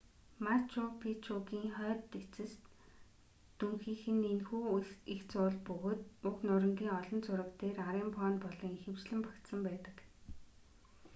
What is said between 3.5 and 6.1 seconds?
дүнхийх нь энэхүү эгц уул бөгөөд